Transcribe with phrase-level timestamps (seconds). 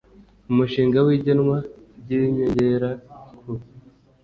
[0.51, 1.57] umushinga w igenwa
[2.01, 2.89] ry inyongera
[3.37, 3.51] ku